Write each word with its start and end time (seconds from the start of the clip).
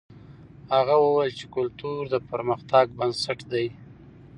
هغه 0.75 0.95
وویل 0.99 1.33
چې 1.39 1.45
کلتور 1.55 1.99
د 2.09 2.15
پرمختګ 2.29 2.85
بنسټ 2.97 3.39
دی. 3.51 3.67